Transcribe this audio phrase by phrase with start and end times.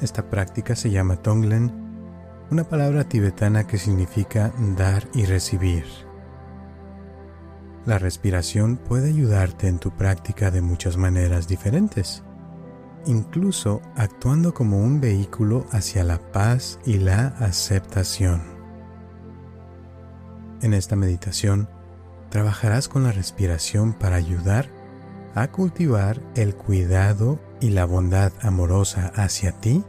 [0.00, 1.72] Esta práctica se llama Tonglen,
[2.50, 5.84] una palabra tibetana que significa dar y recibir.
[7.86, 12.22] La respiración puede ayudarte en tu práctica de muchas maneras diferentes
[13.06, 18.42] incluso actuando como un vehículo hacia la paz y la aceptación.
[20.62, 21.68] En esta meditación,
[22.30, 24.68] trabajarás con la respiración para ayudar
[25.34, 29.82] a cultivar el cuidado y la bondad amorosa hacia ti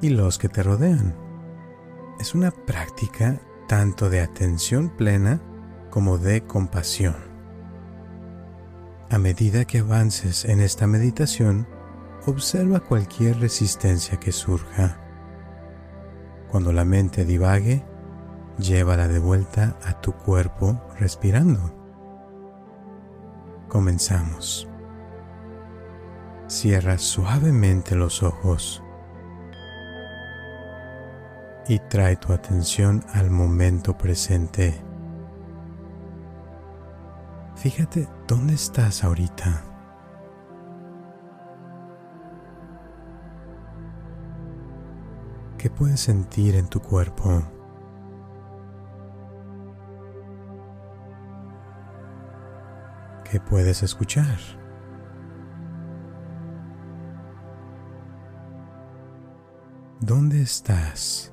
[0.00, 1.14] y los que te rodean.
[2.18, 3.38] Es una práctica
[3.68, 5.42] tanto de atención plena
[5.90, 7.16] como de compasión.
[9.10, 11.68] A medida que avances en esta meditación,
[12.24, 14.98] observa cualquier resistencia que surja.
[16.50, 17.84] Cuando la mente divague,
[18.56, 21.74] llévala de vuelta a tu cuerpo respirando.
[23.68, 24.71] Comenzamos.
[26.52, 28.82] Cierra suavemente los ojos
[31.66, 34.78] y trae tu atención al momento presente.
[37.56, 39.64] Fíjate dónde estás ahorita.
[45.56, 47.42] ¿Qué puedes sentir en tu cuerpo?
[53.24, 54.61] ¿Qué puedes escuchar?
[60.02, 61.32] ¿Dónde estás?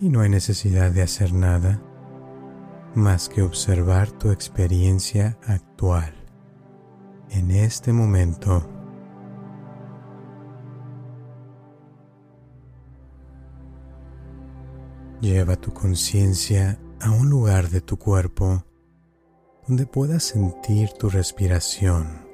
[0.00, 1.82] Y no hay necesidad de hacer nada
[2.94, 6.14] más que observar tu experiencia actual
[7.28, 8.66] en este momento.
[15.20, 18.64] Lleva tu conciencia a un lugar de tu cuerpo
[19.66, 22.27] donde puedas sentir tu respiración.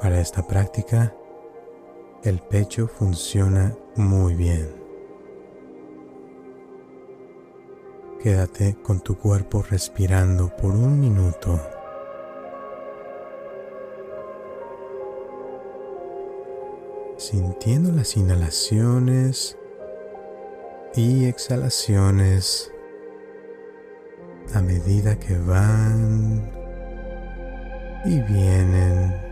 [0.00, 1.12] Para esta práctica,
[2.22, 4.68] el pecho funciona muy bien.
[8.22, 11.60] Quédate con tu cuerpo respirando por un minuto.
[17.16, 19.58] Sintiendo las inhalaciones
[20.94, 22.72] y exhalaciones
[24.54, 26.52] a medida que van
[28.04, 29.27] y vienen.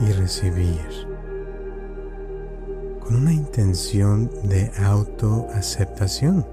[0.00, 0.80] Y recibir
[3.00, 6.46] con una intención de autoaceptación.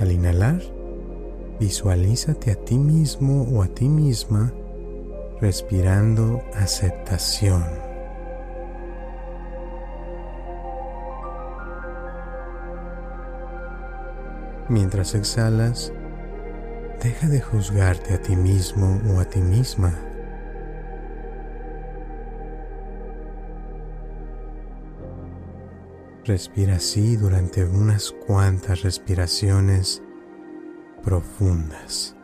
[0.00, 0.62] Al inhalar,
[1.60, 4.52] visualízate a ti mismo o a ti misma
[5.40, 7.64] respirando aceptación.
[14.68, 15.92] Mientras exhalas,
[17.02, 20.07] Deja de juzgarte a ti mismo o a ti misma.
[26.28, 30.02] Respira así durante unas cuantas respiraciones
[31.02, 32.17] profundas.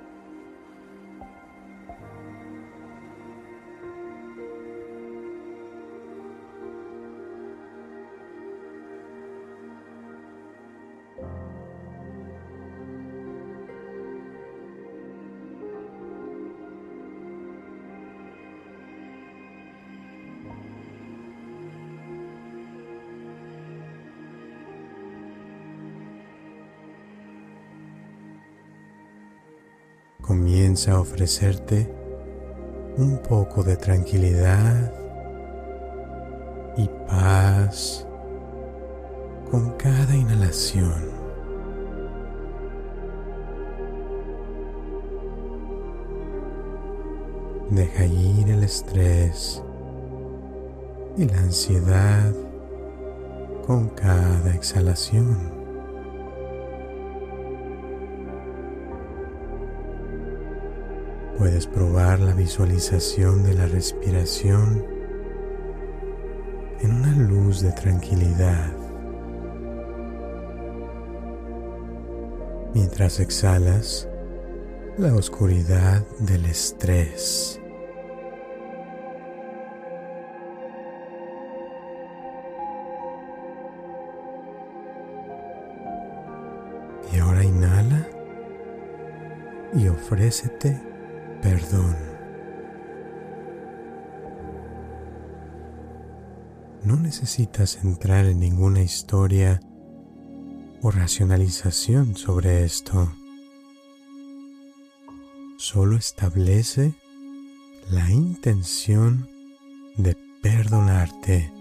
[30.88, 31.90] A ofrecerte
[32.96, 34.92] un poco de tranquilidad
[36.76, 38.06] y paz
[39.50, 41.14] con cada inhalación.
[47.70, 49.62] Deja ir el estrés
[51.16, 52.32] y la ansiedad
[53.66, 55.53] con cada exhalación.
[61.38, 64.86] Puedes probar la visualización de la respiración
[66.80, 68.72] en una luz de tranquilidad.
[72.72, 74.08] Mientras exhalas
[74.96, 77.60] la oscuridad del estrés.
[87.12, 88.06] Y ahora inhala
[89.74, 90.93] y ofrécete
[91.44, 91.94] perdón.
[96.84, 99.60] No necesitas entrar en ninguna historia
[100.80, 103.12] o racionalización sobre esto.
[105.58, 106.94] Solo establece
[107.90, 109.28] la intención
[109.98, 111.52] de perdonarte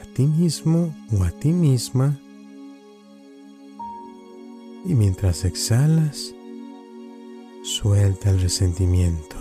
[0.00, 2.20] a ti mismo o a ti misma
[4.84, 6.35] y mientras exhalas,
[7.66, 9.34] suelta el resentimiento.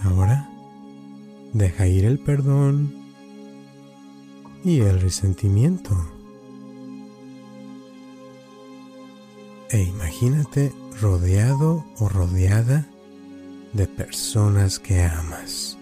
[0.00, 0.50] Ahora,
[1.52, 2.92] deja ir el perdón
[4.64, 5.94] y el resentimiento.
[9.70, 12.88] E imagínate rodeado o rodeada
[13.72, 15.78] de personas que amas.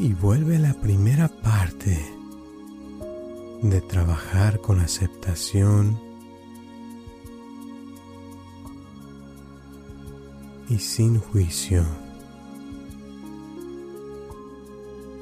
[0.00, 2.02] Y vuelve a la primera parte
[3.60, 6.00] de trabajar con aceptación
[10.70, 11.84] y sin juicio.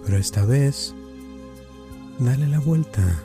[0.06, 0.94] Pero esta vez,
[2.20, 3.20] dale la vuelta.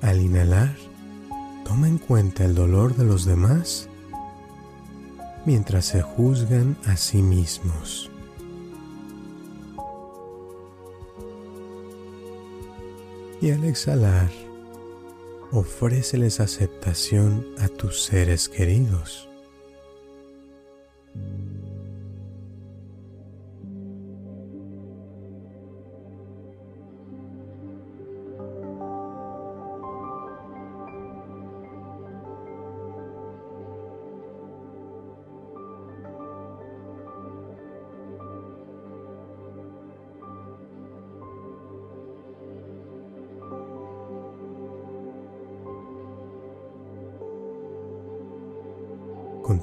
[0.00, 0.76] Al inhalar,
[1.64, 3.88] toma en cuenta el dolor de los demás
[5.44, 8.12] mientras se juzgan a sí mismos.
[13.44, 14.30] Y al exhalar,
[15.52, 19.28] ofréceles aceptación a tus seres queridos.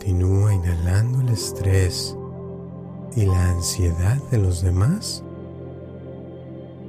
[0.01, 2.17] Continúa inhalando el estrés
[3.15, 5.24] y la ansiedad de los demás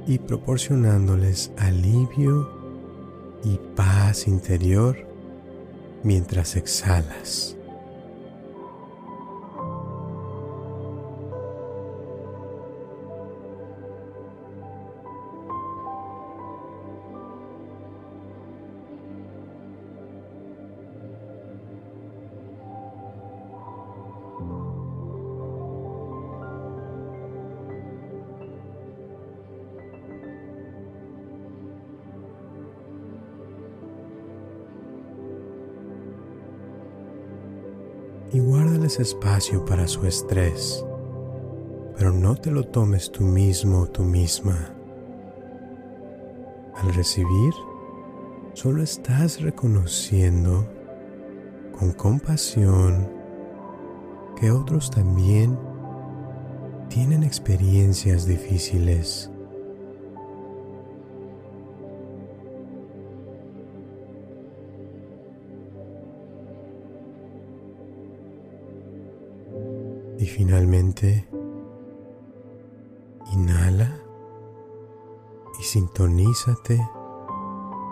[0.07, 2.49] y proporcionándoles alivio
[3.43, 4.97] y paz interior
[6.01, 7.55] mientras exhalas.
[38.99, 40.85] Espacio para su estrés,
[41.97, 44.75] pero no te lo tomes tú mismo o tú misma.
[46.75, 47.53] Al recibir,
[48.53, 50.67] solo estás reconociendo
[51.77, 53.09] con compasión
[54.39, 55.57] que otros también
[56.89, 59.32] tienen experiencias difíciles
[70.23, 71.27] Y finalmente,
[73.33, 73.93] inhala
[75.59, 76.81] y sintonízate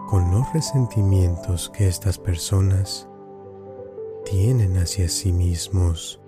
[0.08, 3.06] con los resentimientos que estas personas
[4.24, 6.22] tienen hacia sí mismos.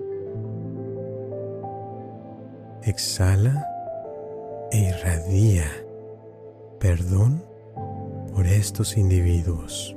[2.81, 3.65] Exhala
[4.73, 5.71] e irradia
[6.81, 7.41] perdón
[8.35, 9.95] por estos individuos.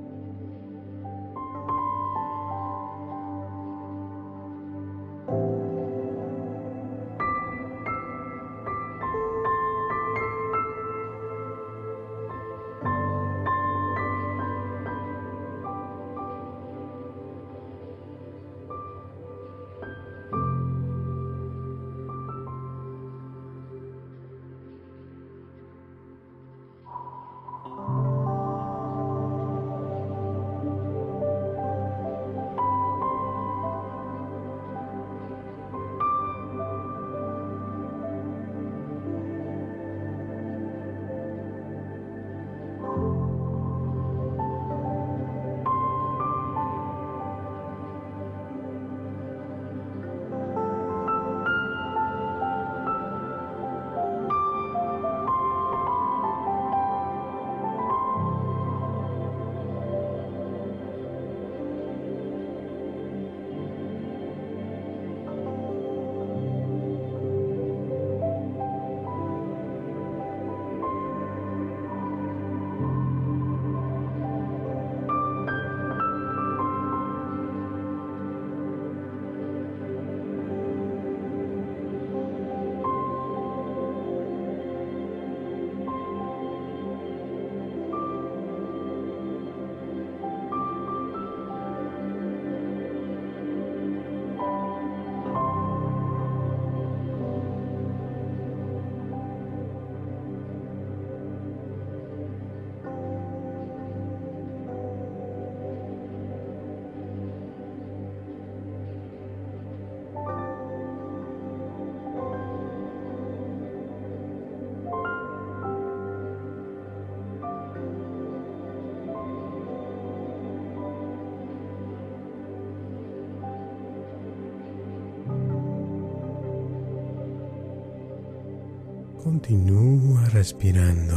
[129.37, 131.14] Continúa respirando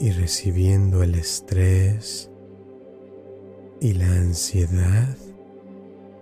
[0.00, 2.30] y recibiendo el estrés
[3.78, 5.18] y la ansiedad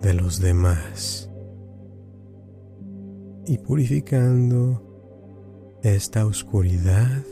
[0.03, 1.31] de los demás
[3.47, 4.83] y purificando
[5.85, 7.23] esta oscuridad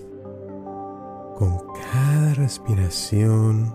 [1.34, 1.58] con
[1.90, 3.74] cada respiración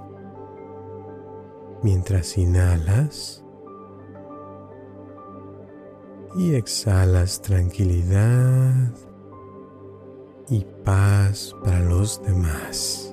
[1.83, 3.40] mientras inhalas
[6.35, 8.91] y exhalas tranquilidad
[10.49, 13.10] y paz para los demás.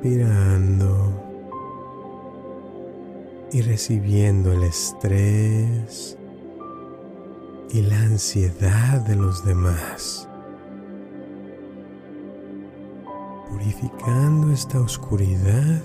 [0.00, 1.12] Respirando
[3.52, 6.16] y recibiendo el estrés
[7.70, 10.26] y la ansiedad de los demás.
[13.50, 15.82] Purificando esta oscuridad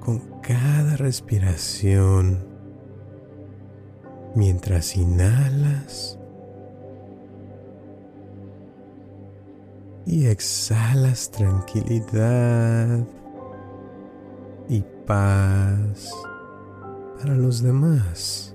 [0.00, 2.44] con cada respiración
[4.34, 6.18] mientras inhalas
[10.06, 13.04] y exhalas tranquilidad
[14.68, 16.10] y paz
[17.18, 18.51] para los demás.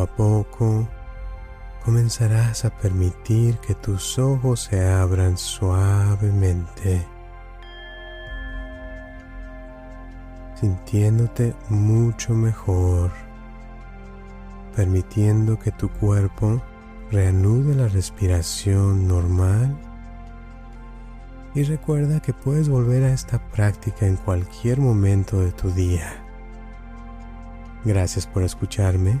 [0.00, 0.88] A poco
[1.84, 7.06] comenzarás a permitir que tus ojos se abran suavemente.
[10.60, 13.12] sintiéndote mucho mejor,
[14.74, 16.60] permitiendo que tu cuerpo
[17.12, 19.78] reanude la respiración normal
[21.54, 26.24] y recuerda que puedes volver a esta práctica en cualquier momento de tu día.
[27.84, 29.20] Gracias por escucharme